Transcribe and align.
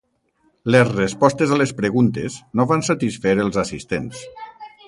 Les 0.75 0.89
respostes 0.93 1.53
a 1.53 1.59
les 1.63 1.75
preguntes 1.81 2.39
no 2.61 2.65
van 2.75 2.85
satisfer 2.91 3.39
els 3.45 3.63
assistents. 3.67 4.27